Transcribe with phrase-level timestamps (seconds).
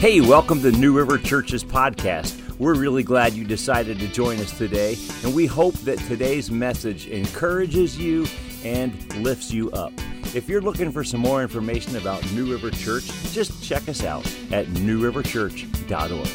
[0.00, 2.56] Hey, welcome to New River Church's podcast.
[2.58, 7.06] We're really glad you decided to join us today, and we hope that today's message
[7.08, 8.24] encourages you
[8.64, 9.92] and lifts you up.
[10.34, 14.24] If you're looking for some more information about New River Church, just check us out
[14.50, 16.28] at newriverchurch.org.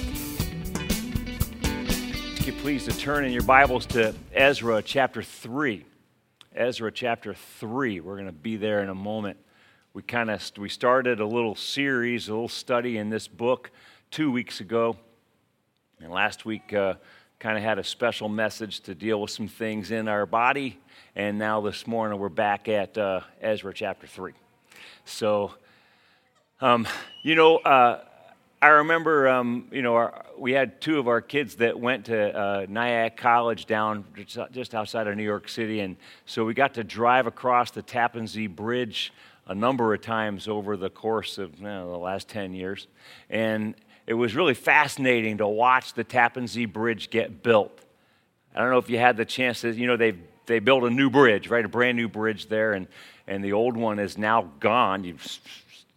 [2.38, 5.84] If you please to turn in your Bibles to Ezra chapter 3.
[6.56, 8.00] Ezra chapter 3.
[8.02, 9.40] We're going to be there in a moment
[9.96, 13.72] we kind of we started a little series, a little study in this book
[14.12, 14.98] two weeks ago,
[16.02, 16.96] and last week uh,
[17.40, 20.78] kind of had a special message to deal with some things in our body,
[21.16, 24.34] and now this morning we're back at uh, Ezra chapter three.
[25.06, 25.54] So,
[26.60, 26.86] um,
[27.24, 27.58] you know.
[27.58, 28.02] Uh,
[28.62, 32.36] I remember, um, you know, our, we had two of our kids that went to
[32.36, 34.06] uh, Nyack College down
[34.52, 38.26] just outside of New York City, and so we got to drive across the Tappan
[38.26, 39.14] Zee Bridge
[39.48, 42.88] a number of times over the course of you know, the last 10 years.
[43.30, 43.76] And
[44.08, 47.80] it was really fascinating to watch the Tappan Zee Bridge get built.
[48.56, 50.90] I don't know if you had the chance to, you know, they they built a
[50.90, 51.66] new bridge, right?
[51.66, 52.88] A brand new bridge there, and,
[53.28, 55.04] and the old one is now gone.
[55.04, 55.18] You,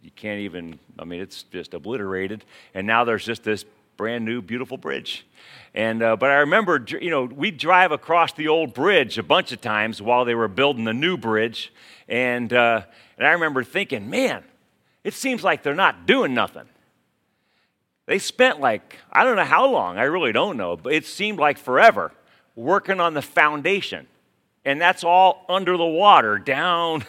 [0.03, 2.45] you can't even, I mean, it's just obliterated.
[2.73, 3.65] And now there's just this
[3.99, 5.27] brand new, beautiful bridge.
[5.75, 9.51] And, uh, but I remember, you know, we'd drive across the old bridge a bunch
[9.51, 11.73] of times while they were building the new bridge.
[12.07, 12.83] And, uh,
[13.17, 14.45] and I remember thinking, man,
[15.03, 16.63] it seems like they're not doing nothing.
[18.05, 21.37] They spent like, I don't know how long, I really don't know, but it seemed
[21.37, 22.13] like forever
[22.55, 24.07] working on the foundation.
[24.63, 27.03] And that's all under the water, down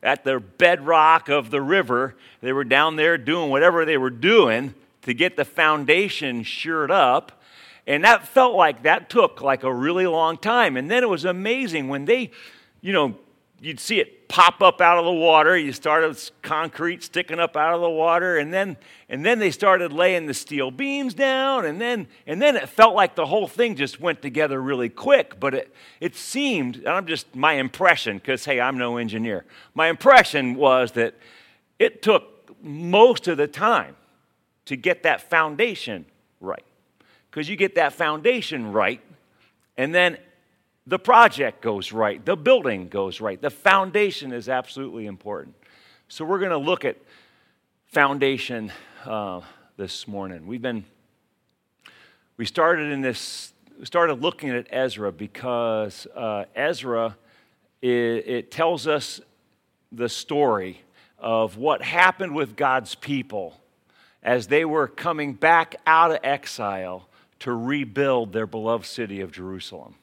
[0.00, 2.14] at the bedrock of the river.
[2.40, 4.74] They were down there doing whatever they were doing
[5.06, 7.40] to get the foundation shored up.
[7.86, 10.76] And that felt like that took like a really long time.
[10.76, 12.32] And then it was amazing when they,
[12.80, 13.16] you know,
[13.60, 15.56] you'd see it pop up out of the water.
[15.56, 18.76] You started concrete sticking up out of the water, and then
[19.08, 22.96] and then they started laying the steel beams down, and then and then it felt
[22.96, 25.38] like the whole thing just went together really quick.
[25.38, 29.44] But it it seemed, and I'm just my impression, because hey, I'm no engineer.
[29.72, 31.14] My impression was that
[31.78, 32.24] it took
[32.60, 33.94] most of the time
[34.66, 36.04] to get that foundation
[36.40, 36.64] right.
[37.30, 39.00] Because you get that foundation right,
[39.76, 40.18] and then
[40.86, 45.54] the project goes right, the building goes right, the foundation is absolutely important.
[46.08, 46.96] So we're going to look at
[47.86, 48.72] foundation
[49.04, 49.40] uh,
[49.76, 50.46] this morning.
[50.46, 50.84] We've been
[52.36, 53.52] we started in this
[53.82, 57.16] started looking at Ezra because uh, Ezra
[57.82, 59.20] it, it tells us
[59.92, 60.82] the story
[61.18, 63.58] of what happened with God's people
[64.26, 69.94] as they were coming back out of exile to rebuild their beloved city of Jerusalem.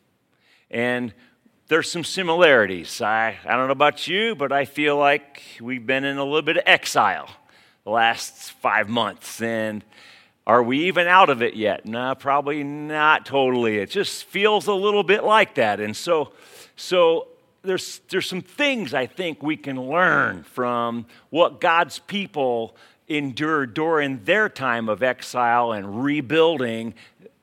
[0.71, 1.13] And
[1.67, 3.01] there's some similarities.
[3.01, 6.41] I, I don't know about you, but I feel like we've been in a little
[6.41, 7.29] bit of exile
[7.83, 9.41] the last five months.
[9.41, 9.83] And
[10.47, 11.85] are we even out of it yet?
[11.85, 13.77] No, probably not totally.
[13.77, 15.81] It just feels a little bit like that.
[15.81, 16.31] And so,
[16.77, 17.27] so
[17.61, 24.23] there's, there's some things I think we can learn from what God's people endured during
[24.23, 26.93] their time of exile and rebuilding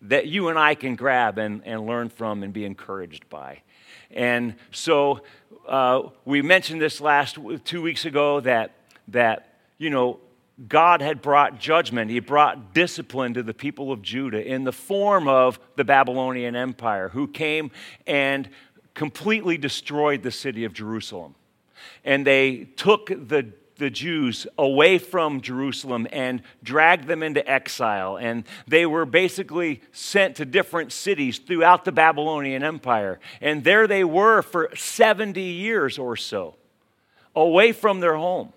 [0.02, 3.62] that you and I can grab and, and learn from and be encouraged by.
[4.10, 5.20] And so
[5.68, 8.72] uh, we mentioned this last two weeks ago that,
[9.08, 10.18] that, you know,
[10.68, 12.10] God had brought judgment.
[12.10, 17.08] He brought discipline to the people of Judah in the form of the Babylonian Empire,
[17.08, 17.70] who came
[18.06, 18.48] and
[18.94, 21.34] completely destroyed the city of Jerusalem.
[22.04, 28.16] And they took the the Jews away from Jerusalem and dragged them into exile.
[28.16, 33.18] And they were basically sent to different cities throughout the Babylonian Empire.
[33.40, 36.54] And there they were for 70 years or so,
[37.34, 38.52] away from their home.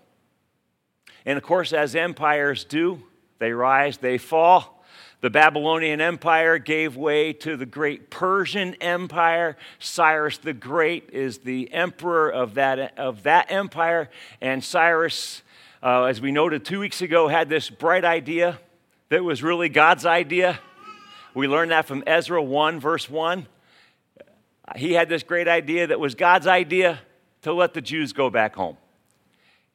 [1.25, 3.01] And of course, as empires do,
[3.39, 4.72] they rise, they fall.
[5.23, 9.55] The Babylonian Empire gave way to the great Persian Empire.
[9.79, 14.09] Cyrus the Great is the emperor of that, of that empire.
[14.41, 15.41] And Cyrus,
[15.81, 18.59] uh, as we noted two weeks ago, had this bright idea
[19.07, 20.59] that was really God's idea.
[21.33, 23.47] We learned that from Ezra 1, verse 1.
[24.75, 26.99] He had this great idea that was God's idea
[27.43, 28.75] to let the Jews go back home.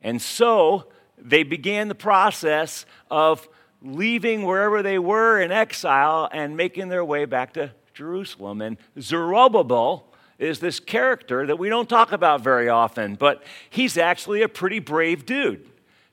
[0.02, 3.48] And so they began the process of
[3.82, 8.60] leaving wherever they were in exile and making their way back to Jerusalem.
[8.60, 10.04] And Zerubbabel
[10.38, 14.78] is this character that we don't talk about very often, but he's actually a pretty
[14.78, 15.68] brave dude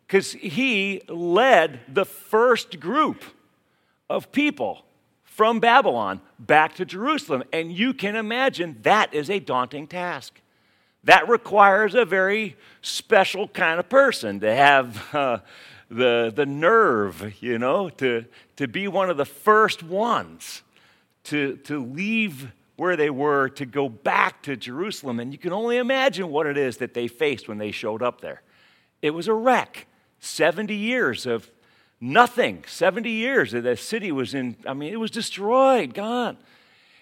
[0.07, 3.23] because he led the first group
[4.09, 4.85] of people
[5.23, 7.43] from Babylon back to Jerusalem.
[7.51, 10.41] And you can imagine that is a daunting task.
[11.03, 15.13] That requires a very special kind of person to have.
[15.13, 15.39] Uh,
[15.89, 18.25] the, the nerve, you know, to,
[18.57, 20.63] to be one of the first ones
[21.25, 25.19] to, to leave where they were to go back to Jerusalem.
[25.19, 28.21] And you can only imagine what it is that they faced when they showed up
[28.21, 28.41] there.
[29.01, 29.87] It was a wreck.
[30.19, 31.49] 70 years of
[32.01, 32.63] nothing.
[32.67, 36.37] 70 years that the city was in, I mean, it was destroyed, gone.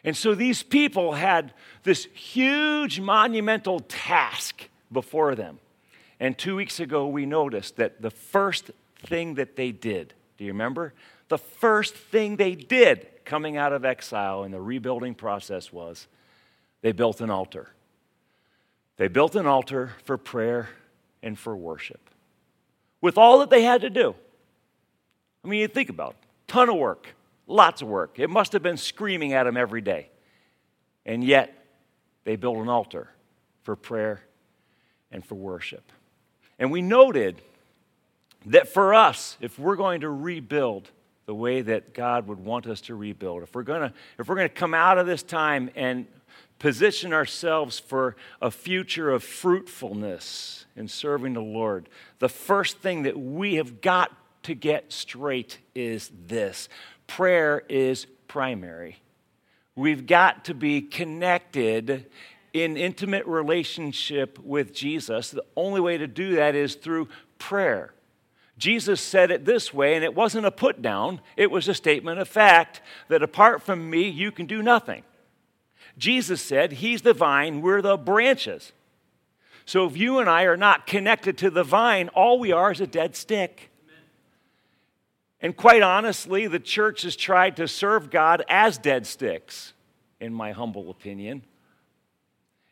[0.04, 1.54] And so these people had
[1.84, 5.60] this huge monumental task before them.
[6.24, 10.54] And two weeks ago, we noticed that the first thing that they did, do you
[10.54, 10.94] remember?
[11.28, 16.08] The first thing they did coming out of exile in the rebuilding process was
[16.82, 17.72] they built an altar.
[18.96, 20.70] They built an altar for prayer
[21.22, 22.00] and for worship
[23.02, 24.16] with all that they had to do.
[25.44, 26.28] I mean, you think about it.
[26.48, 27.06] Ton of work,
[27.48, 28.18] lots of work.
[28.18, 30.08] It must have been screaming at them every day.
[31.06, 31.54] And yet,
[32.24, 33.10] they built an altar
[33.64, 34.22] for prayer
[35.12, 35.84] and for worship.
[36.60, 37.42] And we noted
[38.46, 40.90] that for us, if we're going to rebuild
[41.26, 44.36] the way that God would want us to rebuild, if we're going to, if we're
[44.36, 46.06] going to come out of this time and
[46.60, 51.90] position ourselves for a future of fruitfulness in serving the Lord,
[52.20, 54.12] the first thing that we have got
[54.44, 56.70] to get straight is this
[57.08, 58.98] prayer is primary.
[59.76, 62.06] We've got to be connected
[62.54, 65.32] in intimate relationship with Jesus.
[65.32, 67.10] The only way to do that is through
[67.40, 67.94] prayer.
[68.58, 72.20] Jesus said it this way, and it wasn't a put down, it was a statement
[72.20, 75.04] of fact that apart from me, you can do nothing.
[75.98, 78.72] Jesus said, He's the vine, we're the branches.
[79.66, 82.82] So if you and I are not connected to the vine, all we are is
[82.82, 83.72] a dead stick.
[85.40, 89.74] And quite honestly, the church has tried to serve God as dead sticks,
[90.20, 91.44] in my humble opinion.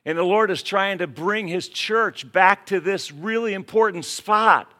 [0.06, 4.72] And the Lord is trying to bring His church back to this really important spot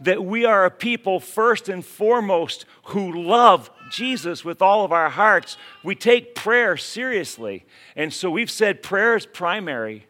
[0.00, 5.10] that we are a people, first and foremost, who love Jesus with all of our
[5.10, 5.56] hearts.
[5.84, 7.66] We take prayer seriously.
[7.94, 10.06] And so we've said prayer is primary.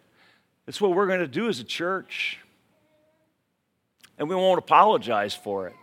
[0.64, 2.38] That's what we're going to do as a church.
[4.16, 5.74] And we won't apologize for it.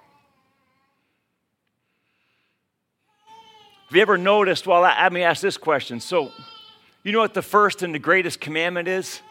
[3.88, 4.68] Have you ever noticed?
[4.68, 6.00] Well, let me ask this question.
[6.00, 6.31] So,
[7.04, 9.22] you know what the first and the greatest commandment is?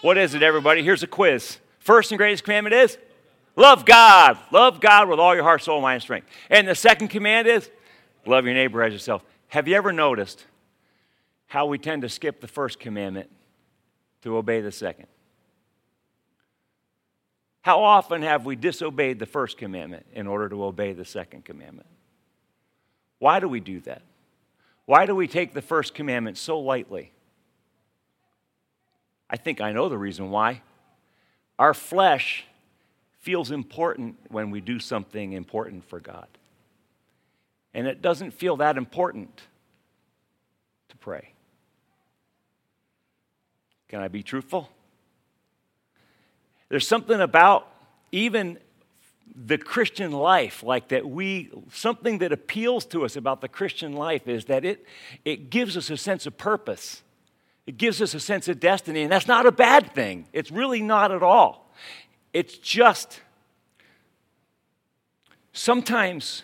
[0.00, 0.82] What is it, everybody?
[0.82, 1.58] Here's a quiz.
[1.78, 2.98] First and greatest commandment is
[3.56, 4.38] love God.
[4.50, 6.26] Love God with all your heart, soul, mind, and strength.
[6.50, 7.70] And the second command is
[8.26, 9.24] love your neighbor as yourself.
[9.48, 10.44] Have you ever noticed
[11.46, 13.30] how we tend to skip the first commandment
[14.22, 15.06] to obey the second?
[17.62, 21.86] How often have we disobeyed the first commandment in order to obey the second commandment?
[23.18, 24.02] Why do we do that?
[24.86, 27.12] Why do we take the first commandment so lightly?
[29.30, 30.62] I think I know the reason why.
[31.58, 32.44] Our flesh
[33.20, 36.26] feels important when we do something important for God.
[37.72, 39.42] And it doesn't feel that important
[40.88, 41.32] to pray.
[43.88, 44.68] Can I be truthful?
[46.68, 47.68] There's something about
[48.10, 48.58] even
[49.34, 54.28] the Christian life, like that we, something that appeals to us about the Christian life
[54.28, 54.86] is that it,
[55.24, 57.02] it gives us a sense of purpose.
[57.66, 60.26] It gives us a sense of destiny, and that's not a bad thing.
[60.32, 61.72] It's really not at all.
[62.32, 63.20] It's just
[65.52, 66.42] sometimes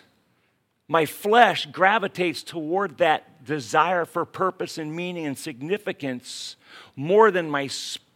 [0.87, 6.55] my flesh gravitates toward that desire for purpose and meaning and significance
[6.95, 8.08] more than my spirit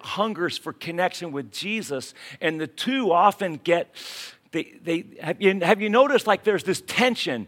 [0.00, 2.14] hungers for connection with Jesus.
[2.40, 3.94] And the two often get,
[4.52, 7.46] they, they, have, you, have you noticed like there's this tension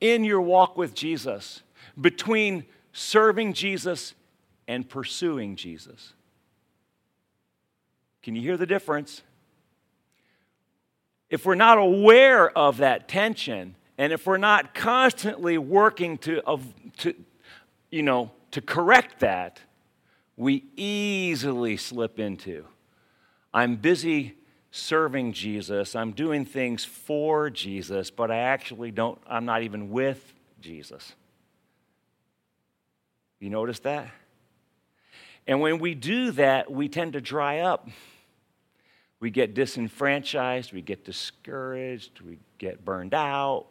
[0.00, 1.62] in your walk with Jesus
[2.00, 4.14] between serving Jesus
[4.68, 6.14] and pursuing Jesus?
[8.22, 9.22] Can you hear the difference?
[11.30, 16.42] If we're not aware of that tension, and if we're not constantly working to,
[16.98, 17.14] to
[17.90, 19.60] you know, to correct that,
[20.40, 22.64] we easily slip into
[23.52, 24.36] I'm busy
[24.70, 30.32] serving Jesus, I'm doing things for Jesus, but I actually don't, I'm not even with
[30.60, 31.14] Jesus.
[33.40, 34.08] You notice that?
[35.46, 37.88] And when we do that, we tend to dry up.
[39.18, 43.66] We get disenfranchised, we get discouraged, we get burned out.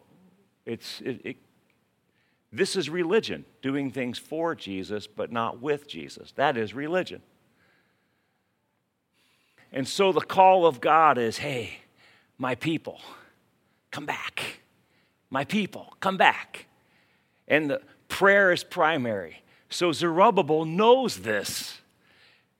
[0.65, 1.37] It's, it, it,
[2.51, 6.31] this is religion, doing things for Jesus, but not with Jesus.
[6.33, 7.21] That is religion.
[9.71, 11.79] And so the call of God is hey,
[12.37, 13.01] my people,
[13.91, 14.61] come back.
[15.29, 16.65] My people, come back.
[17.47, 19.43] And the prayer is primary.
[19.69, 21.77] So Zerubbabel knows this.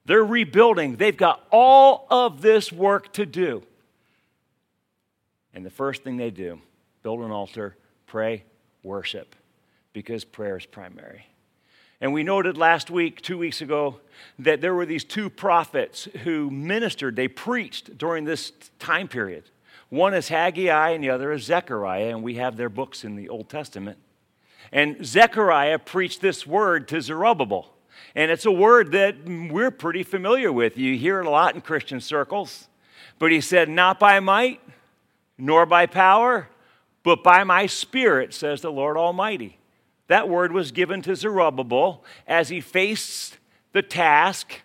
[0.05, 3.63] They're rebuilding, they've got all of this work to do.
[5.53, 6.61] And the first thing they do,
[7.03, 7.75] build an altar,
[8.07, 8.43] pray,
[8.83, 9.35] worship,
[9.99, 11.25] because prayer is primary.
[11.99, 13.99] And we noted last week, two weeks ago,
[14.39, 19.43] that there were these two prophets who ministered, they preached during this time period.
[19.89, 23.27] One is Haggai and the other is Zechariah, and we have their books in the
[23.27, 23.97] Old Testament.
[24.71, 27.69] And Zechariah preached this word to Zerubbabel.
[28.15, 30.77] And it's a word that we're pretty familiar with.
[30.77, 32.69] You hear it a lot in Christian circles.
[33.17, 34.61] But he said, Not by might,
[35.37, 36.47] nor by power,
[37.03, 39.58] but by my spirit, says the Lord Almighty.
[40.09, 43.37] That word was given to Zerubbabel as he faced
[43.73, 44.61] the task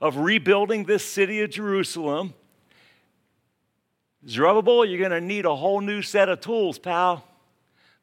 [0.00, 2.32] of rebuilding this city of Jerusalem.
[4.26, 7.22] Zerubbabel, you're going to need a whole new set of tools, pal.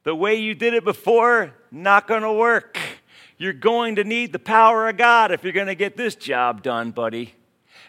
[0.04, 2.78] The way you did it before, not going to work.
[3.40, 6.62] You're going to need the power of God if you're going to get this job
[6.62, 7.34] done, buddy.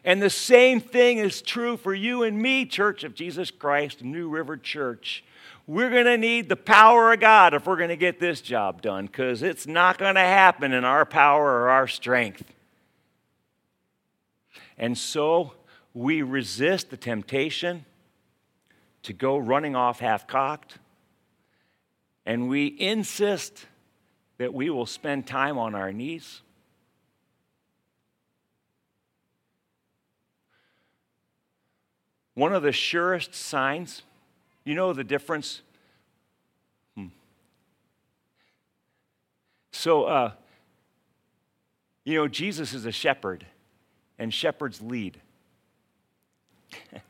[0.04, 4.30] And the same thing is true for you and me, Church of Jesus Christ, New
[4.30, 5.22] River Church.
[5.68, 8.82] We're going to need the power of God if we're going to get this job
[8.82, 12.44] done because it's not going to happen in our power or our strength.
[14.78, 15.54] And so
[15.92, 17.84] we resist the temptation
[19.02, 20.78] to go running off half cocked,
[22.24, 23.66] and we insist
[24.38, 26.42] that we will spend time on our knees.
[32.34, 34.02] One of the surest signs
[34.66, 35.62] you know the difference?
[36.96, 37.06] Hmm.
[39.70, 40.32] So, uh,
[42.04, 43.46] you know, Jesus is a shepherd,
[44.18, 45.18] and shepherds lead.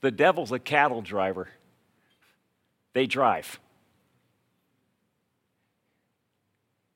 [0.00, 1.48] the devil's a cattle driver,
[2.92, 3.60] they drive.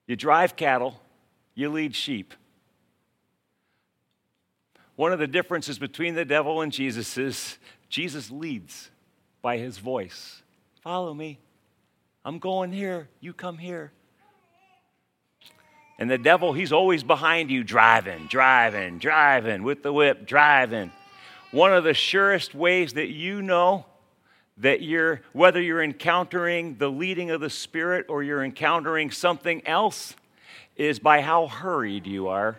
[0.08, 1.00] You drive cattle,
[1.54, 2.34] you lead sheep.
[4.96, 8.90] One of the differences between the devil and Jesus is Jesus leads
[9.42, 10.42] by his voice.
[10.82, 11.38] Follow me.
[12.24, 13.08] I'm going here.
[13.20, 13.92] You come here.
[15.98, 20.92] And the devil, he's always behind you, driving, driving, driving with the whip, driving.
[21.50, 23.84] One of the surest ways that you know
[24.58, 30.14] that you're, whether you're encountering the leading of the Spirit or you're encountering something else,
[30.76, 32.58] is by how hurried you are.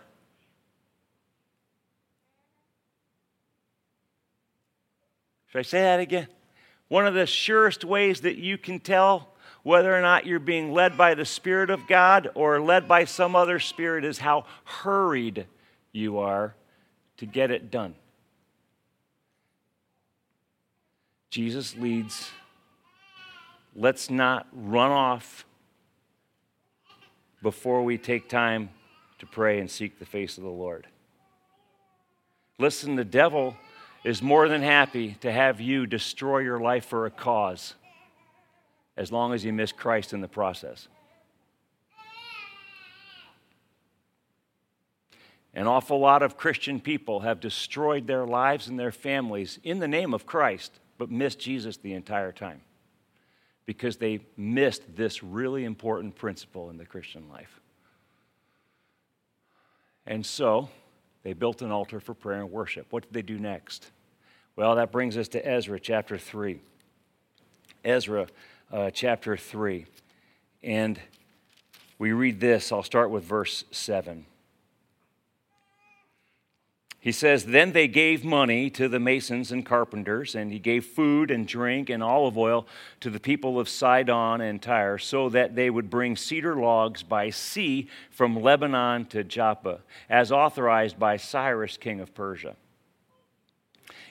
[5.48, 6.28] Should I say that again?
[6.92, 9.30] One of the surest ways that you can tell
[9.62, 13.34] whether or not you're being led by the Spirit of God or led by some
[13.34, 15.46] other spirit is how hurried
[15.92, 16.54] you are
[17.16, 17.94] to get it done.
[21.30, 22.30] Jesus leads.
[23.74, 25.46] Let's not run off
[27.40, 28.68] before we take time
[29.18, 30.86] to pray and seek the face of the Lord.
[32.58, 33.56] Listen, the devil
[34.04, 37.74] is more than happy to have you destroy your life for a cause
[38.96, 40.88] as long as you miss Christ in the process.
[45.54, 49.88] An awful lot of Christian people have destroyed their lives and their families in the
[49.88, 52.62] name of Christ, but missed Jesus the entire time
[53.66, 57.60] because they missed this really important principle in the Christian life.
[60.06, 60.68] And so,
[61.22, 62.86] they built an altar for prayer and worship.
[62.90, 63.90] What did they do next?
[64.56, 66.58] Well, that brings us to Ezra chapter 3.
[67.84, 68.26] Ezra
[68.72, 69.86] uh, chapter 3.
[70.62, 71.00] And
[71.98, 72.72] we read this.
[72.72, 74.26] I'll start with verse 7.
[77.02, 81.32] He says, Then they gave money to the masons and carpenters, and he gave food
[81.32, 82.64] and drink and olive oil
[83.00, 87.28] to the people of Sidon and Tyre, so that they would bring cedar logs by
[87.28, 92.54] sea from Lebanon to Joppa, as authorized by Cyrus, king of Persia.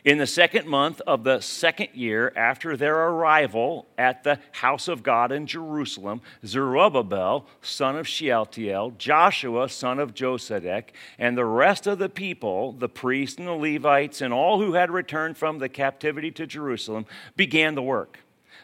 [0.03, 5.03] In the second month of the second year after their arrival at the house of
[5.03, 10.86] God in Jerusalem, Zerubbabel, son of Shealtiel, Joshua, son of Josedek,
[11.20, 14.89] and the rest of the people, the priests and the Levites, and all who had
[14.89, 17.05] returned from the captivity to Jerusalem,
[17.36, 18.20] began the work.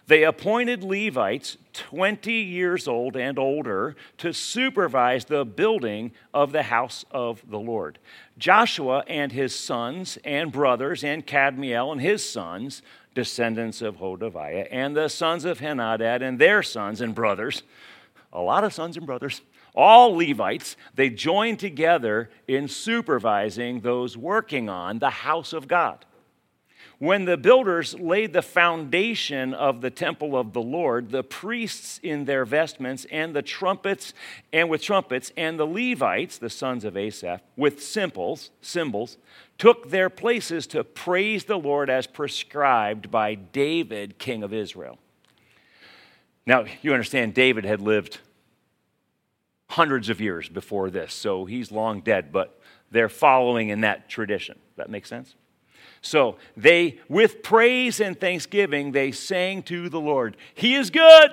[0.07, 7.03] They appointed Levites 20 years old and older to supervise the building of the house
[7.11, 7.99] of the Lord.
[8.37, 12.81] Joshua and his sons and brothers, and Kadmiel and his sons,
[13.13, 17.63] descendants of Hodaviah, and the sons of Henadad and their sons and brothers,
[18.31, 19.41] a lot of sons and brothers,
[19.75, 26.03] all Levites, they joined together in supervising those working on the house of God.
[26.99, 32.25] When the builders laid the foundation of the temple of the Lord, the priests in
[32.25, 34.15] their vestments and the trumpets
[34.51, 39.17] and with trumpets and the Levites, the sons of Asaph, with cymbals, cymbals,
[39.59, 44.97] took their places to praise the Lord as prescribed by David, king of Israel.
[46.47, 48.21] Now, you understand David had lived
[49.69, 54.57] hundreds of years before this, so he's long dead, but they're following in that tradition.
[54.77, 55.35] That makes sense?
[56.07, 60.37] So they, with praise and thanksgiving, they sang to the Lord.
[60.55, 61.31] He is good.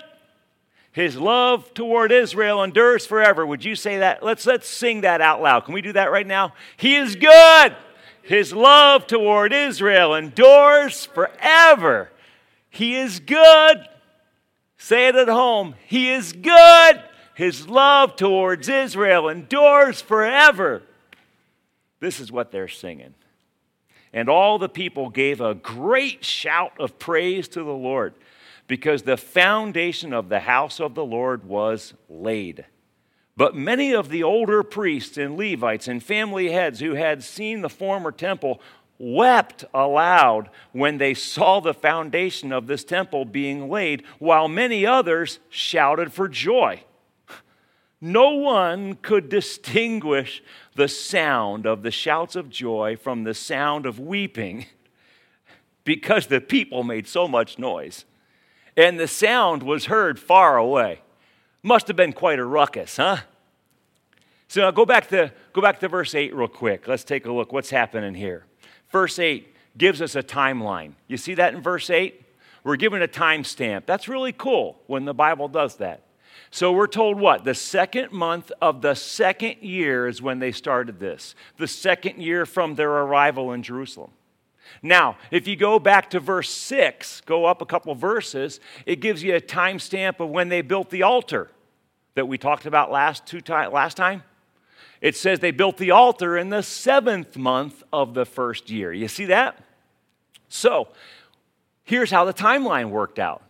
[0.90, 3.46] His love toward Israel endures forever.
[3.46, 4.24] Would you say that?
[4.24, 5.64] Let's, let's sing that out loud.
[5.64, 6.54] Can we do that right now?
[6.76, 7.76] He is good.
[8.22, 12.10] His love toward Israel endures forever.
[12.68, 13.88] He is good.
[14.76, 15.76] Say it at home.
[15.86, 17.02] He is good.
[17.34, 20.82] His love towards Israel endures forever.
[22.00, 23.14] This is what they're singing.
[24.14, 28.14] And all the people gave a great shout of praise to the Lord
[28.68, 32.64] because the foundation of the house of the Lord was laid.
[33.36, 37.68] But many of the older priests and Levites and family heads who had seen the
[37.68, 38.60] former temple
[39.00, 45.40] wept aloud when they saw the foundation of this temple being laid, while many others
[45.48, 46.84] shouted for joy.
[48.04, 50.42] No one could distinguish
[50.74, 54.66] the sound of the shouts of joy from the sound of weeping
[55.84, 58.04] because the people made so much noise.
[58.76, 61.00] And the sound was heard far away.
[61.62, 63.20] Must have been quite a ruckus, huh?
[64.48, 66.86] So now go back to go back to verse 8 real quick.
[66.86, 68.44] Let's take a look what's happening here.
[68.90, 70.92] Verse 8 gives us a timeline.
[71.08, 72.22] You see that in verse 8?
[72.64, 73.86] We're given a timestamp.
[73.86, 76.03] That's really cool when the Bible does that.
[76.54, 77.42] So we're told what?
[77.42, 82.46] The second month of the second year is when they started this, the second year
[82.46, 84.12] from their arrival in Jerusalem.
[84.80, 89.20] Now, if you go back to verse 6, go up a couple verses, it gives
[89.20, 91.50] you a timestamp of when they built the altar
[92.14, 94.22] that we talked about last, two time, last time.
[95.00, 98.92] It says they built the altar in the seventh month of the first year.
[98.92, 99.58] You see that?
[100.48, 100.86] So,
[101.82, 103.42] here's how the timeline worked out.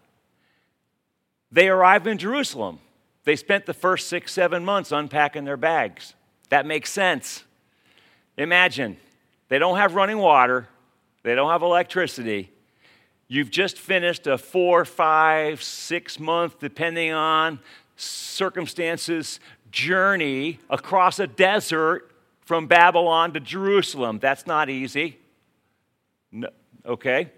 [1.53, 2.79] They arrived in Jerusalem.
[3.25, 6.15] They spent the first six, seven months unpacking their bags.
[6.51, 7.45] That makes sense.
[8.37, 8.97] Imagine
[9.49, 10.69] they don't have running water,
[11.23, 12.51] they don't have electricity.
[13.27, 17.59] You've just finished a four, five, six month, depending on
[17.97, 22.11] circumstances, journey across a desert
[22.43, 24.19] from Babylon to Jerusalem.
[24.21, 25.19] That's not easy.
[26.31, 26.49] No,
[26.85, 27.33] okay?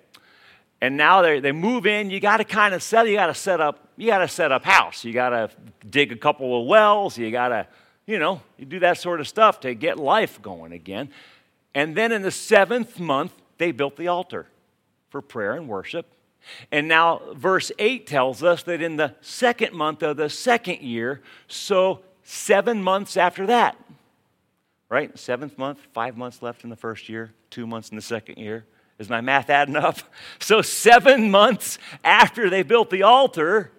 [0.86, 3.60] And now they, move in, you got to kind of set, you got to set
[3.60, 5.04] up you got to set up house.
[5.04, 5.50] You got to
[5.88, 7.16] dig a couple of wells.
[7.16, 7.66] You got to,
[8.06, 11.08] you know, you do that sort of stuff to get life going again.
[11.74, 14.46] And then in the seventh month, they built the altar
[15.08, 16.06] for prayer and worship.
[16.70, 21.22] And now, verse 8 tells us that in the second month of the second year,
[21.48, 23.76] so seven months after that,
[24.88, 25.18] right?
[25.18, 28.66] Seventh month, five months left in the first year, two months in the second year.
[28.98, 29.98] Is my math adding up?
[30.38, 33.72] So, seven months after they built the altar,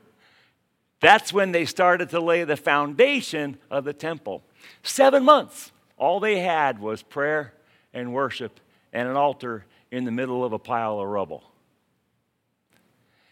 [1.00, 4.44] that's when they started to lay the foundation of the temple.
[4.84, 5.72] Seven months.
[5.98, 7.54] All they had was prayer
[7.94, 8.60] and worship
[8.92, 11.44] and an altar in the middle of a pile of rubble.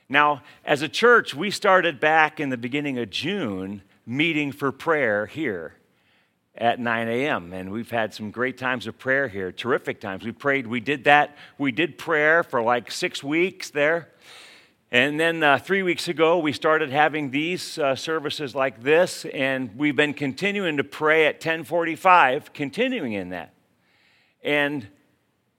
[0.08, 5.26] Now, as a church, we started back in the beginning of June meeting for prayer
[5.26, 5.76] here
[6.58, 7.54] at 9 a.m.
[7.54, 10.24] And we've had some great times of prayer here, terrific times.
[10.24, 14.10] We prayed, we did that, we did prayer for like six weeks there.
[14.92, 19.76] And then uh, three weeks ago, we started having these uh, services like this, and
[19.76, 23.54] we've been continuing to pray at 1045, continuing in that.
[24.44, 24.88] And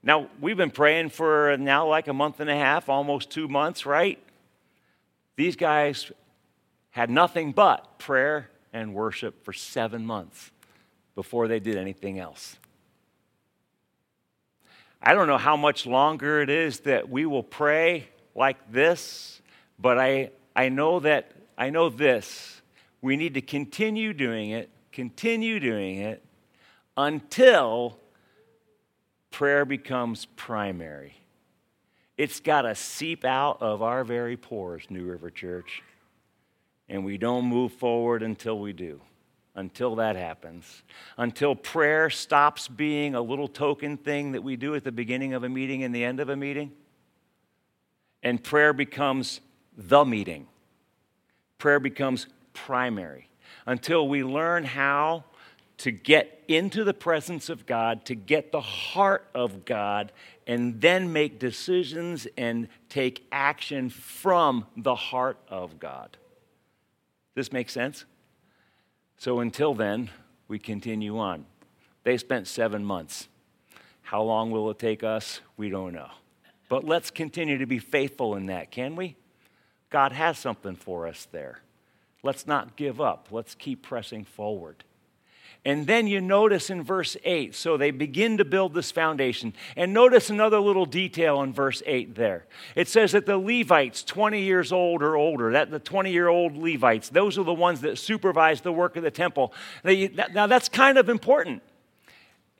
[0.01, 3.85] now we've been praying for now like a month and a half, almost two months,
[3.85, 4.17] right?
[5.35, 6.11] These guys
[6.91, 10.51] had nothing but prayer and worship for seven months
[11.17, 12.57] before they did anything else.
[15.01, 19.41] I don't know how much longer it is that we will pray like this,
[19.79, 22.61] but I, I know that I know this.
[23.01, 26.23] We need to continue doing it, continue doing it
[26.95, 27.97] until
[29.31, 31.15] prayer becomes primary.
[32.15, 35.81] It's got to seep out of our very pores, New River Church.
[36.87, 39.01] And we don't move forward until we do,
[39.57, 40.83] until that happens.
[41.17, 45.43] Until prayer stops being a little token thing that we do at the beginning of
[45.43, 46.71] a meeting and the end of a meeting
[48.23, 49.41] and prayer becomes
[49.77, 50.47] the meeting.
[51.57, 53.29] Prayer becomes primary
[53.65, 55.23] until we learn how
[55.77, 60.11] to get into the presence of God, to get the heart of God,
[60.47, 66.17] and then make decisions and take action from the heart of God.
[67.35, 68.05] This makes sense?
[69.17, 70.09] So until then,
[70.47, 71.45] we continue on.
[72.03, 73.27] They spent seven months.
[74.03, 75.41] How long will it take us?
[75.57, 76.09] We don't know.
[76.69, 79.15] But let's continue to be faithful in that, can we?
[79.89, 81.61] God has something for us there.
[82.23, 83.29] Let's not give up.
[83.31, 84.83] Let's keep pressing forward.
[85.67, 89.53] And then you notice in verse 8, so they begin to build this foundation.
[89.75, 92.45] And notice another little detail in verse 8 there.
[92.73, 96.55] It says that the Levites, 20 years old or older, that the 20 year old
[96.55, 99.53] Levites, those are the ones that supervise the work of the temple.
[99.83, 101.61] They, now that's kind of important.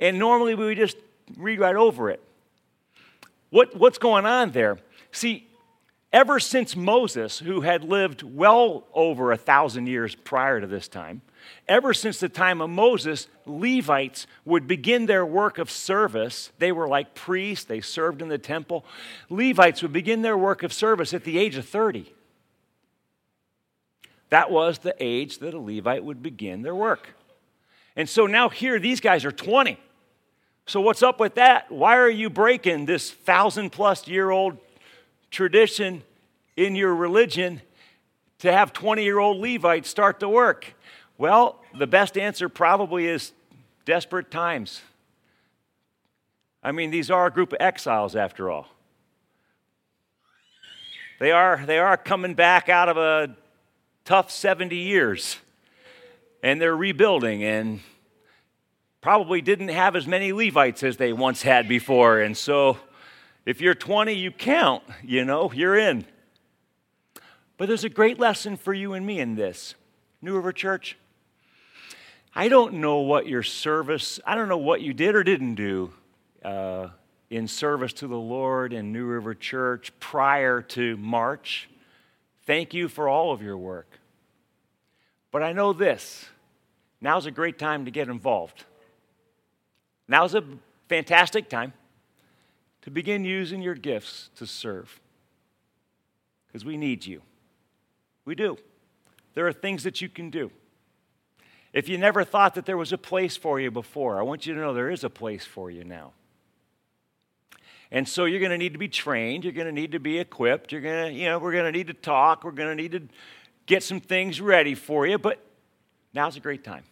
[0.02, 0.98] And normally we would just
[1.38, 2.22] read right over it.
[3.52, 4.80] What, what's going on there?
[5.14, 5.48] See,
[6.12, 11.22] ever since Moses, who had lived well over a thousand years prior to this time,
[11.68, 16.52] ever since the time of Moses, Levites would begin their work of service.
[16.60, 18.86] They were like priests, they served in the temple.
[19.30, 22.14] Levites would begin their work of service at the age of 30.
[24.30, 27.10] That was the age that a Levite would begin their work.
[27.96, 29.80] And so now here, these guys are 20.
[30.66, 31.72] So, what's up with that?
[31.72, 34.58] Why are you breaking this thousand plus year old
[35.32, 36.04] tradition
[36.58, 37.62] in your religion
[38.40, 40.74] to have 20 year old Levites start to work?
[41.18, 43.32] Well, the best answer probably is
[43.86, 44.82] desperate times.
[46.62, 48.68] I mean, these are a group of exiles after all.
[51.20, 53.36] They are, they are coming back out of a
[54.06, 55.38] tough 70 years
[56.44, 57.80] and they're rebuilding and
[59.02, 62.20] probably didn't have as many Levites as they once had before.
[62.20, 62.78] And so
[63.46, 66.06] if you're 20, you count, you know, you're in.
[67.58, 69.74] But there's a great lesson for you and me in this.
[70.22, 70.98] New River Church,
[72.38, 75.92] I don't know what your service, I don't know what you did or didn't do
[76.46, 76.90] uh,
[77.32, 81.68] in service to the Lord in New River Church prior to March.
[82.46, 83.90] Thank you for all of your work.
[85.32, 86.28] But I know this
[87.02, 88.66] now's a great time to get involved.
[90.08, 90.44] Now's a
[90.90, 91.74] fantastic time
[92.84, 95.02] to begin using your gifts to serve
[96.46, 97.24] because we need you.
[98.26, 98.60] We do.
[99.34, 100.52] There are things that you can do.
[101.74, 104.54] If you never thought that there was a place for you before, I want you
[104.54, 106.14] to know there is a place for you now.
[107.92, 110.20] And so you're going to need to be trained, you're going to need to be
[110.20, 112.82] equipped, you're going to, you know, we're going to need to talk, we're going to
[112.82, 113.02] need to
[113.66, 115.40] get some things ready for you, but
[116.14, 116.84] now's a great time.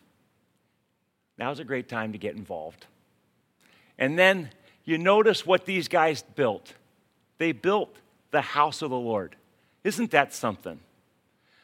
[1.38, 2.86] Now's a great time to get involved.
[3.98, 4.50] And then
[4.86, 6.74] you notice what these guys built.
[7.40, 7.94] They built
[8.32, 9.36] the house of the Lord.
[9.84, 10.80] Isn't that something?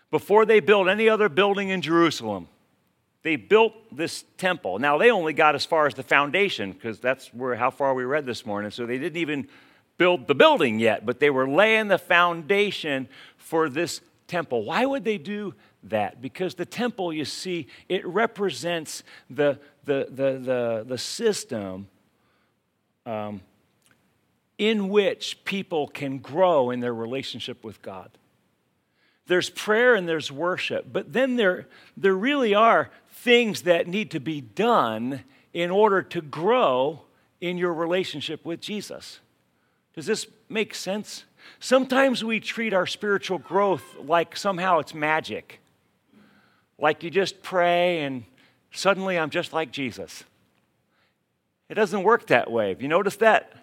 [0.09, 2.49] Before they built any other building in Jerusalem,
[3.23, 4.79] they built this temple.
[4.79, 8.03] Now they only got as far as the foundation because that's where how far we
[8.03, 8.71] read this morning.
[8.71, 9.47] So they didn't even
[9.97, 13.07] build the building yet, but they were laying the foundation
[13.37, 14.63] for this temple.
[14.63, 15.53] Why would they do
[15.83, 16.21] that?
[16.21, 21.87] Because the temple, you see, it represents the the the the, the system
[23.05, 23.41] um,
[24.57, 28.11] in which people can grow in their relationship with God.
[29.27, 32.91] There's prayer and there's worship, but then there, there really are
[33.23, 37.01] things that need to be done in order to grow
[37.39, 39.19] in your relationship with Jesus.
[39.93, 41.25] Does this make sense?
[41.59, 45.59] Sometimes we treat our spiritual growth like somehow it's magic.
[46.79, 48.23] Like you just pray and
[48.71, 50.23] suddenly I'm just like Jesus.
[51.69, 52.69] It doesn't work that way.
[52.69, 53.53] Have you noticed that?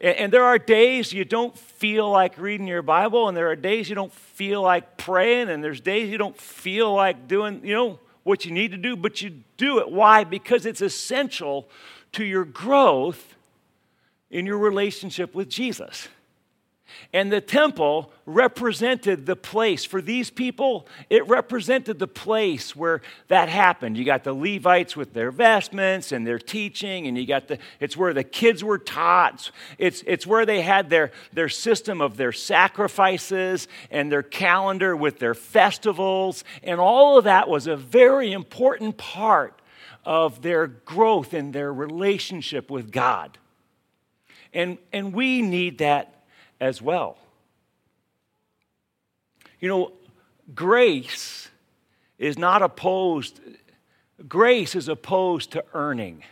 [0.00, 3.88] And there are days you don't feel like reading your Bible, and there are days
[3.88, 7.98] you don't feel like praying, and there's days you don't feel like doing, you know,
[8.28, 9.90] what you need to do, but you do it.
[9.90, 10.22] Why?
[10.22, 11.66] Because it's essential
[12.12, 13.34] to your growth
[14.30, 16.08] in your relationship with Jesus.
[17.12, 19.84] And the temple represented the place.
[19.84, 23.96] For these people, it represented the place where that happened.
[23.96, 27.96] You got the Levites with their vestments and their teaching, and you got the, it's
[27.96, 29.50] where the kids were taught.
[29.78, 35.18] It's, it's where they had their, their system of their sacrifices and their calendar with
[35.18, 36.44] their festivals.
[36.62, 39.60] And all of that was a very important part
[40.04, 43.38] of their growth in their relationship with God.
[44.52, 46.17] And, and we need that
[46.60, 47.18] as well.
[49.60, 49.92] You know,
[50.54, 51.48] grace
[52.18, 53.40] is not opposed,
[54.28, 56.24] grace is opposed to earning,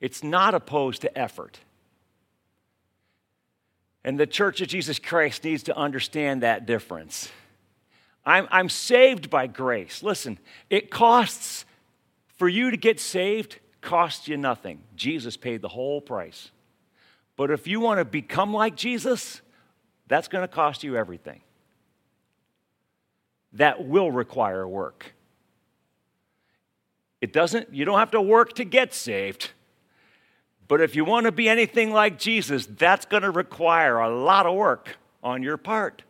[0.00, 1.58] it's not opposed to effort.
[4.02, 7.30] And the Church of Jesus Christ needs to understand that difference.
[8.24, 10.02] I'm, I'm saved by grace.
[10.02, 10.38] Listen,
[10.70, 11.64] it costs
[12.36, 14.82] For you to get saved costs you nothing.
[14.96, 16.50] Jesus paid the whole price.
[17.36, 19.42] But if you want to become like Jesus,
[20.10, 21.40] that's going to cost you everything.
[23.52, 25.14] That will require work.
[27.20, 29.52] It doesn't, you don't have to work to get saved.
[30.66, 34.46] But if you want to be anything like Jesus, that's going to require a lot
[34.46, 36.02] of work on your part.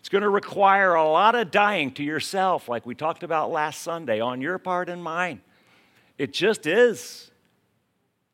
[0.00, 3.82] It's going to require a lot of dying to yourself, like we talked about last
[3.82, 5.40] Sunday, on your part and mine.
[6.18, 7.30] It just is.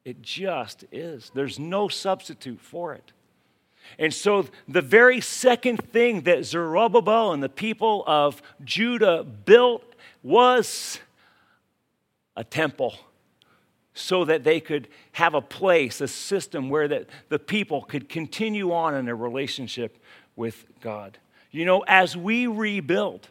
[0.06, 1.30] It just is.
[1.34, 3.12] There's no substitute for it.
[3.98, 9.84] And so, the very second thing that Zerubbabel and the people of Judah built
[10.22, 10.98] was
[12.36, 12.94] a temple
[13.94, 18.72] so that they could have a place, a system where that the people could continue
[18.72, 20.02] on in a relationship
[20.34, 21.18] with God.
[21.52, 23.28] You know, as we rebuild,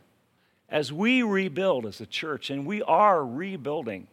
[0.69, 4.07] as we rebuild as a church, and we are rebuilding,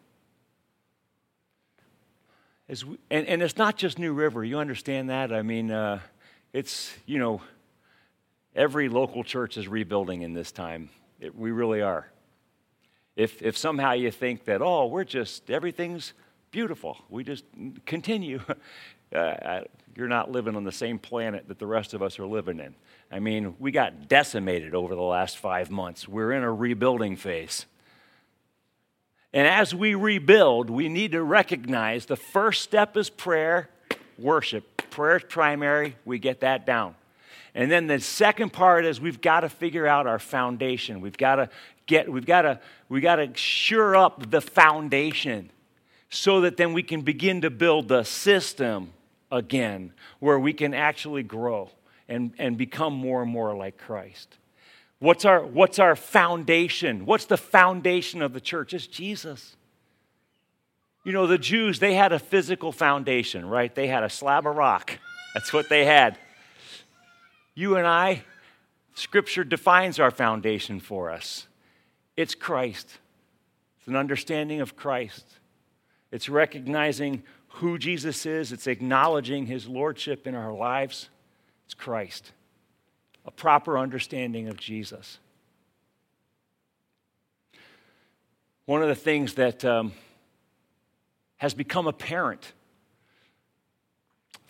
[2.68, 5.33] as we, and, and it's not just New River, you understand that?
[5.33, 6.00] I mean, uh,
[6.53, 7.41] it's, you know,
[8.55, 10.91] every local church is rebuilding in this time.
[11.21, 12.11] It, we really are.
[13.17, 16.13] If, if somehow you think that, oh, we're just, everything's
[16.51, 17.45] beautiful, we just
[17.87, 18.41] continue,
[19.15, 19.61] uh,
[19.97, 22.75] you're not living on the same planet that the rest of us are living in.
[23.11, 26.09] I mean, we got decimated over the last five months.
[26.09, 27.67] We're in a rebuilding phase.
[29.33, 33.69] And as we rebuild, we need to recognize the first step is prayer,
[34.19, 34.65] worship.
[34.90, 36.94] Prayer primary, we get that down.
[37.55, 41.00] And then the second part is we've got to figure out our foundation.
[41.00, 41.48] We've got to
[41.87, 45.50] get, we've got to, we got to sure up the foundation
[46.11, 48.92] so that then we can begin to build the system
[49.33, 51.70] again where we can actually grow
[52.09, 54.37] and, and become more and more like Christ.
[54.98, 57.07] What's our, what's our foundation?
[57.07, 58.74] What's the foundation of the church?
[58.74, 59.57] It's Jesus.
[61.03, 63.75] You know, the Jews, they had a physical foundation, right?
[63.75, 64.99] They had a slab of rock.
[65.35, 66.19] That's what they had.
[67.55, 68.25] You and I,
[68.95, 71.47] Scripture defines our foundation for us
[72.17, 72.99] it's Christ,
[73.79, 75.25] it's an understanding of Christ,
[76.13, 77.23] it's recognizing
[77.55, 81.09] who Jesus is, it's acknowledging his lordship in our lives.
[81.65, 82.33] It's Christ,
[83.25, 85.19] a proper understanding of Jesus.
[88.67, 89.93] One of the things that um,
[91.40, 92.53] has become apparent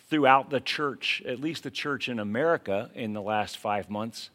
[0.09, 4.29] throughout the church, at least the church in America in the last five months,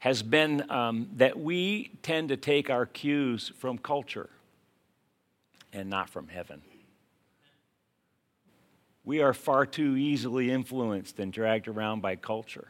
[0.00, 4.28] has been um, that we tend to take our cues from culture
[5.72, 6.60] and not from heaven.
[9.04, 12.66] We are far too easily influenced and dragged around by culture.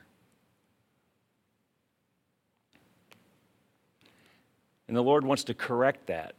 [4.87, 6.35] And the Lord wants to correct that.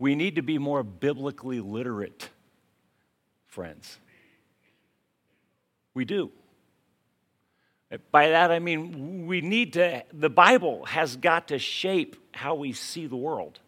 [0.00, 2.30] We need to be more biblically literate,
[3.46, 3.98] friends.
[5.92, 6.30] We do.
[8.10, 12.72] By that I mean we need to, the Bible has got to shape how we
[12.72, 13.60] see the world.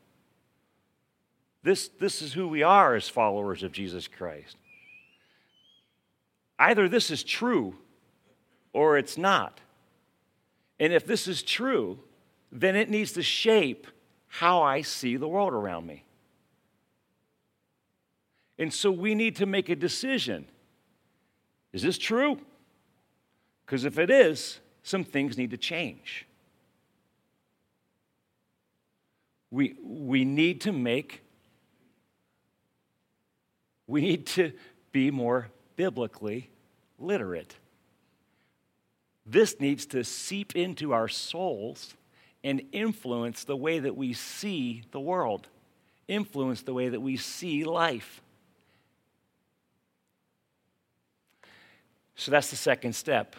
[1.62, 4.57] This, this is who we are as followers of Jesus Christ.
[6.59, 7.75] Either this is true
[8.73, 9.61] or it's not.
[10.81, 11.99] And if this is true,
[12.51, 13.87] then it needs to shape
[14.29, 16.05] how I see the world around me.
[18.62, 20.46] And so we need to make a decision.
[21.72, 22.38] Is this true?
[23.66, 26.29] Because if it is, some things need to change.
[29.51, 31.22] We, we need to make
[33.88, 34.53] we need to
[34.92, 36.48] be more biblically
[37.01, 37.57] literate.
[39.27, 41.94] This needs to seep into our souls
[42.44, 45.48] and influence the way that we see the world,
[46.07, 48.22] influence the way that we see life.
[52.14, 53.37] So that's the second step.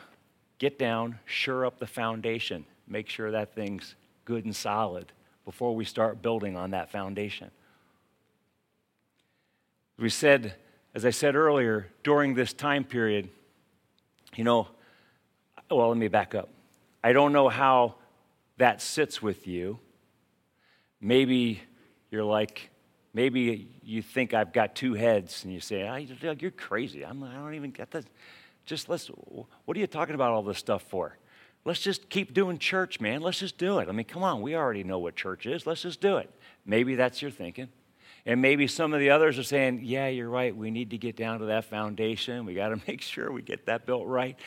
[0.57, 5.11] Get down, sure up the foundation, make sure that thing's good and solid
[5.45, 7.51] before we start building on that foundation.
[9.97, 10.55] We said,
[10.95, 13.29] as I said earlier, during this time period,
[14.35, 14.67] you know,
[15.69, 16.49] well, let me back up.
[17.03, 17.95] I don't know how
[18.57, 19.79] that sits with you.
[21.01, 21.61] Maybe
[22.11, 22.69] you're like,
[23.13, 27.03] maybe you think I've got two heads, and you say, oh, you're crazy.
[27.03, 28.05] I'm, I don't even get that.
[28.65, 29.07] Just let's,
[29.65, 31.17] what are you talking about all this stuff for?
[31.65, 33.21] Let's just keep doing church, man.
[33.21, 33.87] Let's just do it.
[33.87, 35.65] I mean, come on, we already know what church is.
[35.65, 36.29] Let's just do it.
[36.65, 37.69] Maybe that's your thinking.
[38.25, 40.55] And maybe some of the others are saying, yeah, you're right.
[40.55, 42.45] We need to get down to that foundation.
[42.45, 44.37] We got to make sure we get that built right.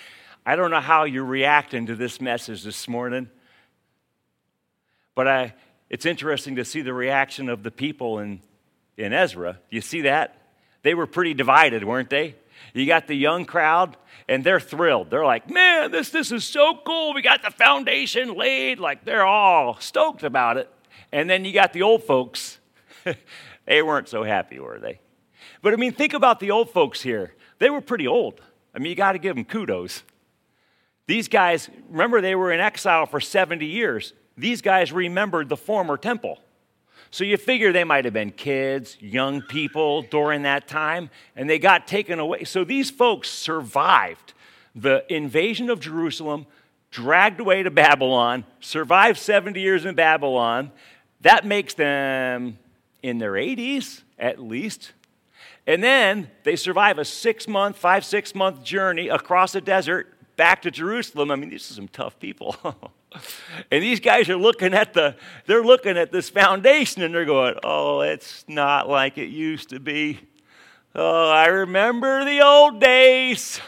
[0.45, 3.29] I don't know how you're reacting to this message this morning,
[5.15, 5.55] But I,
[5.91, 8.41] it's interesting to see the reaction of the people in,
[8.97, 9.59] in Ezra.
[9.71, 10.39] You see that?
[10.83, 12.37] They were pretty divided, weren't they?
[12.75, 13.97] You got the young crowd,
[14.29, 15.11] and they're thrilled.
[15.11, 17.14] They're like, man, this, this is so cool.
[17.14, 18.79] We got the foundation laid.
[18.79, 20.71] Like, they're all stoked about it.
[21.12, 22.59] And then you got the old folks.
[23.66, 25.01] they weren't so happy, were they?
[25.62, 27.35] But I mean, think about the old folks here.
[27.59, 28.40] They were pretty old.
[28.75, 30.03] I mean, you got to give them kudos.
[31.07, 34.12] These guys, remember, they were in exile for 70 years.
[34.37, 36.40] These guys remembered the former temple.
[37.11, 41.59] So you figure they might have been kids, young people during that time, and they
[41.59, 42.45] got taken away.
[42.45, 44.35] So these folks survived
[44.75, 46.47] the invasion of Jerusalem,
[46.90, 50.71] dragged away to Babylon, survived 70 years in Babylon.
[51.23, 52.59] That makes them
[53.03, 54.92] in their 80s at least.
[55.66, 60.62] And then they survive a six month, five, six month journey across the desert back
[60.62, 61.31] to Jerusalem.
[61.31, 62.57] I mean, these are some tough people.
[63.71, 67.55] and these guys are looking at the, they're looking at this foundation and they're going,
[67.63, 70.21] oh, it's not like it used to be.
[70.95, 73.61] Oh, I remember the old days.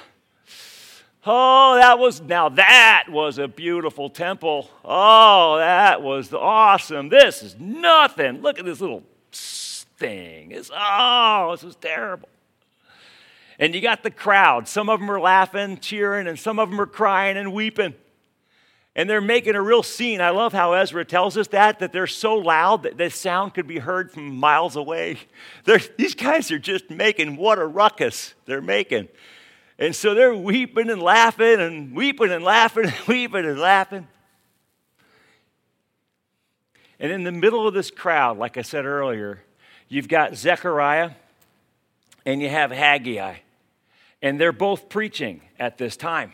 [1.27, 4.71] Oh, that was, now that was a beautiful temple.
[4.85, 7.11] Oh, that was awesome.
[7.11, 8.41] This is nothing.
[8.41, 10.53] Look at this little thing.
[10.53, 12.29] It's, oh, this is terrible.
[13.59, 14.69] And you got the crowd.
[14.69, 17.95] Some of them are laughing, cheering, and some of them are crying and weeping.
[18.99, 20.21] And they're making a real scene.
[20.21, 23.69] I love how Ezra tells us that, that they're so loud that the sound could
[23.69, 25.19] be heard from miles away.
[25.65, 29.07] They're, these guys are just making what a ruckus they're making.
[29.79, 34.09] And so they're weeping and laughing and weeping and laughing and weeping and laughing.
[36.99, 39.45] And in the middle of this crowd, like I said earlier,
[39.89, 41.13] you've got Zechariah
[42.27, 43.37] and you have Haggai.
[44.23, 46.33] And they're both preaching at this time.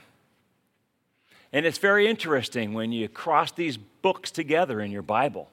[1.55, 5.49] And it's very interesting when you cross these books together in your Bible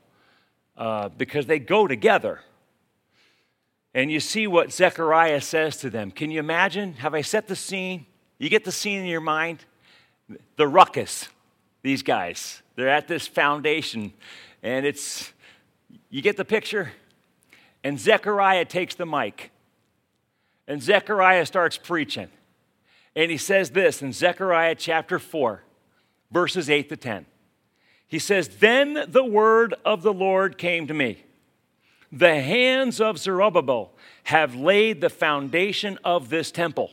[0.75, 2.41] uh, because they go together.
[3.93, 6.09] And you see what Zechariah says to them.
[6.09, 6.93] Can you imagine?
[6.93, 8.07] Have I set the scene?
[8.39, 9.63] You get the scene in your mind?
[10.55, 11.29] The ruckus,
[11.83, 12.63] these guys.
[12.75, 14.11] They're at this foundation,
[14.63, 15.31] and it's,
[16.09, 16.93] you get the picture?
[17.83, 19.51] And Zechariah takes the mic.
[20.67, 22.29] And Zechariah starts preaching.
[23.15, 25.61] And he says this in Zechariah chapter 4,
[26.31, 27.25] verses 8 to 10.
[28.07, 31.23] He says, Then the word of the Lord came to me.
[32.11, 36.91] The hands of Zerubbabel have laid the foundation of this temple.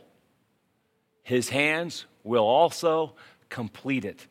[1.23, 3.15] His hands will also
[3.49, 4.27] complete it.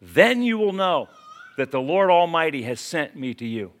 [0.00, 1.08] Then you will know
[1.56, 3.72] that the Lord Almighty has sent me to you.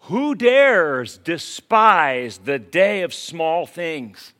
[0.00, 4.34] Who dares despise the day of small things?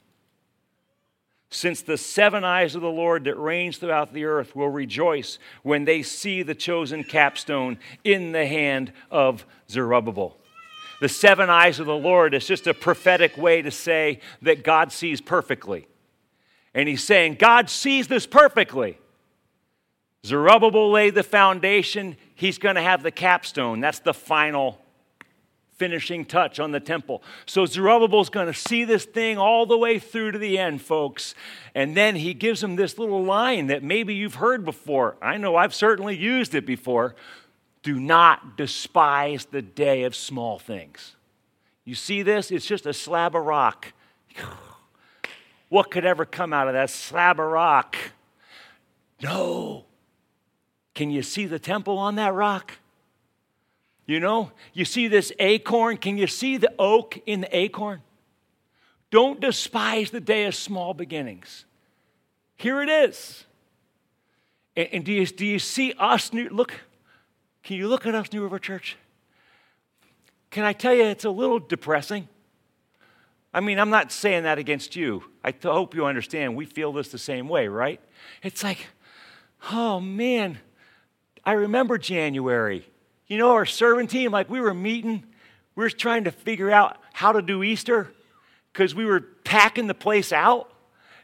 [1.56, 5.86] Since the seven eyes of the Lord that reigns throughout the earth will rejoice when
[5.86, 10.36] they see the chosen capstone in the hand of Zerubbabel.
[11.00, 14.92] The seven eyes of the Lord is just a prophetic way to say that God
[14.92, 15.88] sees perfectly.
[16.74, 18.98] And he's saying, God sees this perfectly.
[20.26, 23.80] Zerubbabel laid the foundation, he's going to have the capstone.
[23.80, 24.78] That's the final
[25.76, 27.22] finishing touch on the temple.
[27.44, 31.34] So Zerubbabel's going to see this thing all the way through to the end, folks.
[31.74, 35.16] And then he gives them this little line that maybe you've heard before.
[35.20, 37.14] I know I've certainly used it before.
[37.82, 41.14] Do not despise the day of small things.
[41.84, 42.50] You see this?
[42.50, 43.92] It's just a slab of rock.
[45.68, 47.96] What could ever come out of that slab of rock?
[49.20, 49.84] No.
[50.94, 52.74] Can you see the temple on that rock?
[54.06, 55.96] You know, you see this acorn.
[55.96, 58.02] Can you see the oak in the acorn?
[59.10, 61.64] Don't despise the day of small beginnings.
[62.56, 63.44] Here it is.
[64.76, 66.32] And, and do, you, do you see us?
[66.32, 66.72] New, look,
[67.64, 68.96] can you look at us, New River Church?
[70.50, 72.28] Can I tell you it's a little depressing?
[73.52, 75.24] I mean, I'm not saying that against you.
[75.42, 78.00] I hope you understand we feel this the same way, right?
[78.42, 78.86] It's like,
[79.72, 80.58] oh man,
[81.44, 82.86] I remember January.
[83.26, 85.24] You know, our servant team, like we were meeting,
[85.74, 88.12] we were trying to figure out how to do Easter
[88.72, 90.70] because we were packing the place out.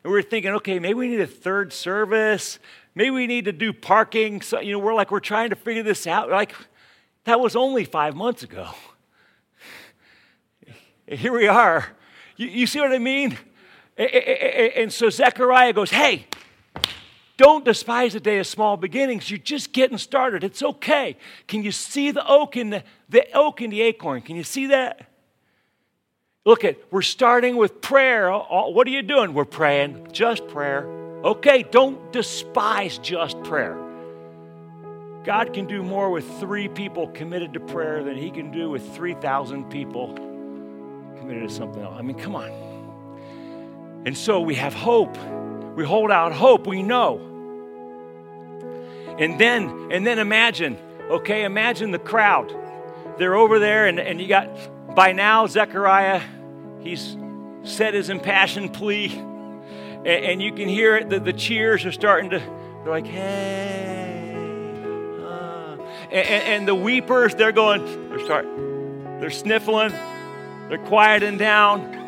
[0.02, 2.58] And we were thinking, okay, maybe we need a third service.
[2.94, 4.40] Maybe we need to do parking.
[4.40, 6.28] So, you know, we're like, we're trying to figure this out.
[6.28, 6.54] Like,
[7.24, 8.68] that was only five months ago.
[11.06, 11.86] Here we are.
[12.36, 13.38] You, you see what I mean?
[13.96, 16.26] And so Zechariah goes, hey,
[17.42, 19.28] don't despise the day of small beginnings.
[19.28, 20.44] You're just getting started.
[20.44, 21.16] It's okay.
[21.48, 24.22] Can you see the oak in the, the oak in the acorn?
[24.22, 25.08] Can you see that?
[26.44, 28.30] Look at, we're starting with prayer.
[28.30, 29.34] What are you doing?
[29.34, 30.86] We're praying, just prayer.
[31.24, 33.76] Okay, don't despise just prayer.
[35.24, 38.94] God can do more with three people committed to prayer than he can do with
[38.94, 40.14] 3,000 people
[41.18, 41.96] committed to something else.
[41.98, 44.02] I mean, come on.
[44.06, 45.16] And so we have hope.
[45.74, 46.68] We hold out hope.
[46.68, 47.30] We know.
[49.18, 50.78] And then, and then imagine,
[51.10, 52.54] okay, imagine the crowd.
[53.18, 54.48] They're over there, and, and you got,
[54.94, 56.22] by now, Zechariah,
[56.80, 57.16] he's
[57.64, 59.12] said his impassioned plea.
[59.12, 64.34] And, and you can hear it, the, the cheers are starting to, they're like, hey.
[65.22, 65.76] Uh.
[66.10, 68.46] And, and, the weepers, they're going, they're start,
[69.20, 69.92] they're sniffling,
[70.68, 72.00] they're quieting down.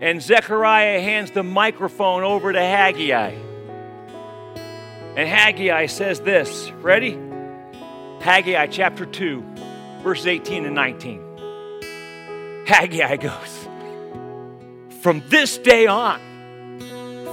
[0.00, 3.47] And Zechariah hands the microphone over to Haggai.
[5.18, 7.18] And Haggai says this ready?
[8.20, 9.42] Haggai chapter 2,
[10.04, 12.64] verses 18 and 19.
[12.64, 13.68] Haggai goes,
[15.00, 16.20] From this day on,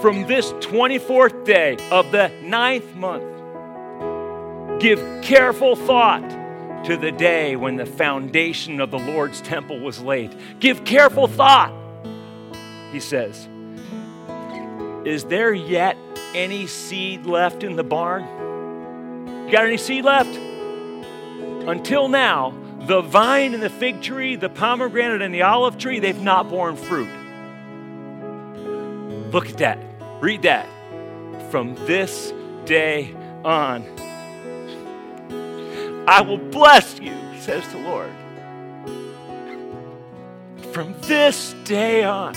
[0.01, 6.27] from this 24th day of the ninth month, give careful thought
[6.85, 10.35] to the day when the foundation of the Lord's temple was laid.
[10.59, 11.71] Give careful thought
[12.91, 13.47] he says,
[15.05, 15.95] Is there yet
[16.35, 18.23] any seed left in the barn?
[19.45, 20.35] You got any seed left?
[21.67, 26.21] Until now, the vine and the fig tree, the pomegranate and the olive tree, they've
[26.21, 27.09] not borne fruit.
[29.31, 29.79] Look at that.
[30.21, 30.67] Read that.
[31.49, 32.33] From this
[32.65, 33.83] day on,
[36.07, 38.11] I will bless you, says the Lord.
[40.73, 42.35] From this day on.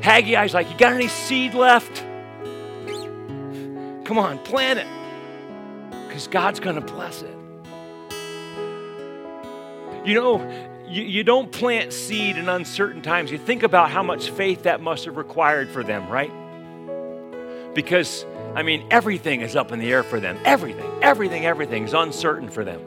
[0.00, 2.04] Haggai's like, You got any seed left?
[4.08, 4.86] Come on, plant it.
[6.08, 7.36] Because God's going to bless it.
[10.02, 13.30] You know, you, you don't plant seed in uncertain times.
[13.30, 16.32] You think about how much faith that must have required for them, right?
[17.74, 20.38] Because, I mean, everything is up in the air for them.
[20.42, 22.80] Everything, everything, everything is uncertain for them.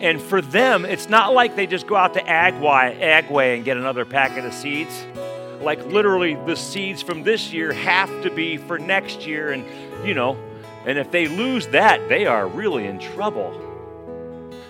[0.00, 3.76] And for them, it's not like they just go out to Agway, Agway and get
[3.76, 5.04] another packet of seeds
[5.60, 9.64] like literally the seeds from this year have to be for next year and
[10.06, 10.36] you know
[10.86, 13.60] and if they lose that they are really in trouble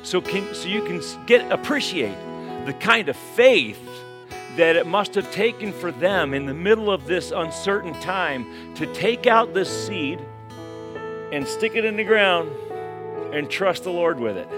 [0.03, 2.17] so can so you can get appreciate
[2.67, 3.81] the kind of faith
[4.57, 8.87] that it must have taken for them in the middle of this uncertain time to
[8.95, 10.21] take out this seed
[11.33, 12.51] and stick it in the ground
[13.33, 14.49] and trust the Lord with it.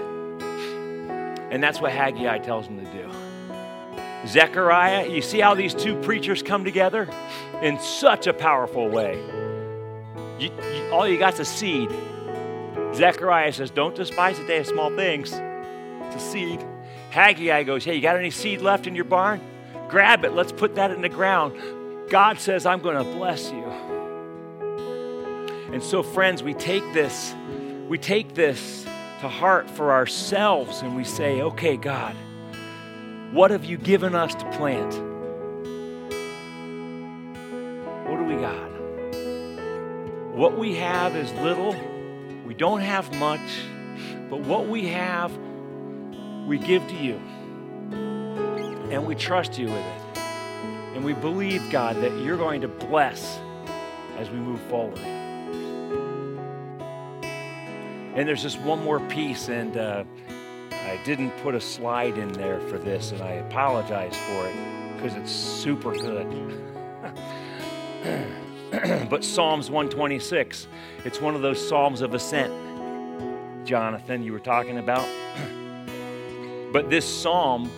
[1.51, 3.09] And that's what Haggai tells them to do.
[4.27, 7.09] Zechariah, you see how these two preachers come together
[7.61, 9.17] in such a powerful way.
[10.39, 11.89] You, you, all you got's a seed.
[12.93, 15.31] Zechariah says, Don't despise the day of small things.
[15.33, 16.65] It's a seed.
[17.09, 19.41] Haggai goes, Hey, you got any seed left in your barn?
[19.89, 20.33] Grab it.
[20.33, 21.57] Let's put that in the ground.
[22.09, 23.65] God says, I'm going to bless you.
[25.73, 27.35] And so, friends, we take this,
[27.87, 28.83] we take this
[29.21, 32.15] to heart for ourselves and we say, Okay, God,
[33.31, 35.16] what have you given us to plant?
[40.37, 41.75] What we have is little.
[42.45, 43.41] We don't have much.
[44.29, 45.35] But what we have,
[46.45, 47.15] we give to you.
[48.91, 50.19] And we trust you with it.
[50.93, 53.39] And we believe, God, that you're going to bless
[54.19, 54.99] as we move forward.
[58.13, 60.03] And there's just one more piece, and uh,
[60.69, 64.55] I didn't put a slide in there for this, and I apologize for it
[64.93, 66.27] because it's super good.
[69.09, 70.67] but Psalms 126,
[71.05, 72.51] it's one of those Psalms of ascent,
[73.65, 75.07] Jonathan, you were talking about.
[76.73, 77.71] but this psalm,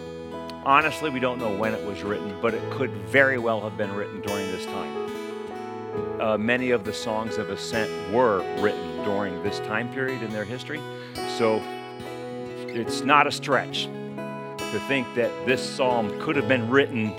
[0.65, 3.93] honestly, we don't know when it was written, but it could very well have been
[3.93, 6.19] written during this time.
[6.19, 10.43] Uh, many of the songs of ascent were written during this time period in their
[10.43, 10.81] history.
[11.37, 11.61] So
[12.67, 17.13] it's not a stretch to think that this psalm could have been written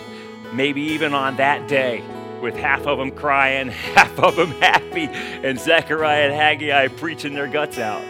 [0.54, 2.02] maybe even on that day
[2.41, 7.49] with half of them crying, half of them happy, and Zechariah and Haggai preaching their
[7.49, 8.03] guts out.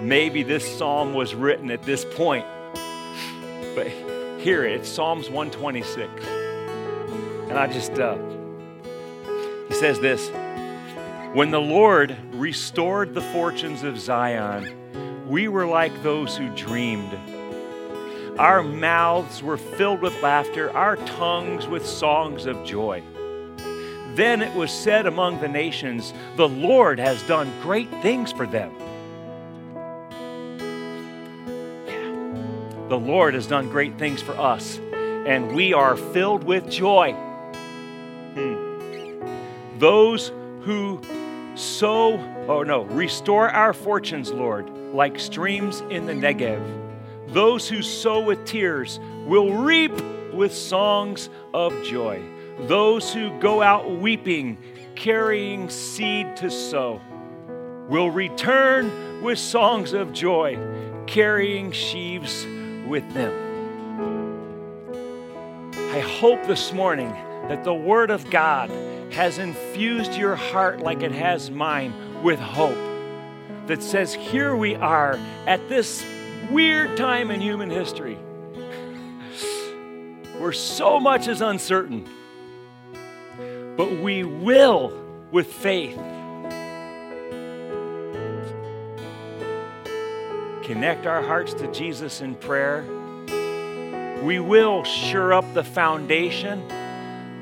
[0.00, 2.46] Maybe this psalm was written at this point.
[3.74, 3.88] But
[4.38, 6.24] here it's Psalms 126.
[7.48, 8.16] And I just, uh,
[9.68, 10.30] he says this
[11.34, 17.18] When the Lord restored the fortunes of Zion, we were like those who dreamed.
[18.38, 23.02] Our mouths were filled with laughter, our tongues with songs of joy.
[24.18, 28.74] Then it was said among the nations, The Lord has done great things for them.
[31.86, 32.88] Yeah.
[32.88, 37.12] The Lord has done great things for us, and we are filled with joy.
[38.34, 39.78] Hmm.
[39.78, 41.00] Those who
[41.54, 46.60] sow, oh no, restore our fortunes, Lord like streams in the Negev.
[47.28, 49.92] Those who sow with tears will reap
[50.32, 52.20] with songs of joy.
[52.60, 54.58] Those who go out weeping,
[54.94, 57.00] carrying seed to sow,
[57.88, 60.58] will return with songs of joy,
[61.06, 62.46] carrying sheaves
[62.86, 63.46] with them.
[65.74, 67.10] I hope this morning
[67.48, 68.70] that the Word of God
[69.12, 72.76] has infused your heart like it has mine with hope
[73.66, 76.04] that says, Here we are at this
[76.50, 78.18] weird time in human history
[80.38, 82.06] where so much is uncertain,
[83.78, 84.92] but we will,
[85.30, 85.94] with faith,
[90.64, 92.84] connect our hearts to Jesus in prayer.
[94.24, 96.68] We will sure up the foundation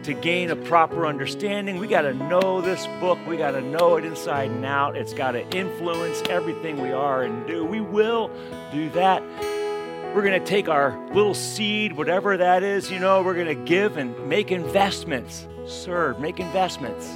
[0.03, 1.79] to gain a proper understanding.
[1.79, 3.19] We got to know this book.
[3.27, 4.95] We got to know it inside and out.
[4.95, 7.65] It's got to influence everything we are and do.
[7.65, 8.31] We will
[8.73, 9.23] do that.
[10.15, 13.65] We're going to take our little seed, whatever that is, you know, we're going to
[13.65, 15.47] give and make investments.
[15.67, 17.09] Serve, make investments.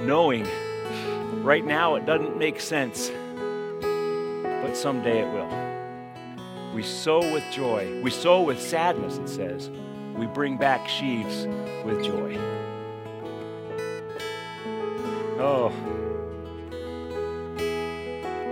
[0.00, 0.46] Knowing
[1.42, 3.10] right now it doesn't make sense,
[4.62, 6.74] but someday it will.
[6.74, 8.00] We sow with joy.
[8.02, 9.70] We sow with sadness, it says
[10.16, 11.46] we bring back sheaves
[11.84, 12.36] with joy.
[15.40, 15.72] Oh.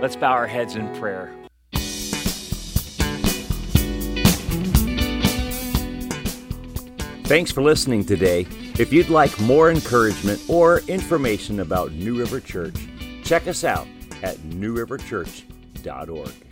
[0.01, 1.33] Let's bow our heads in prayer.
[7.31, 8.45] Thanks for listening today.
[8.77, 12.75] If you'd like more encouragement or information about New River Church,
[13.23, 13.87] check us out
[14.21, 16.50] at newriverchurch.org.